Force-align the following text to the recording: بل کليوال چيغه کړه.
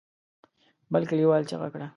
بل 0.93 1.03
کليوال 1.09 1.43
چيغه 1.49 1.67
کړه. 1.73 1.87